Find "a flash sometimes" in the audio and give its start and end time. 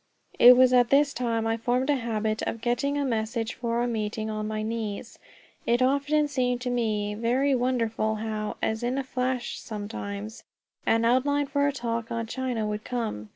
8.97-10.43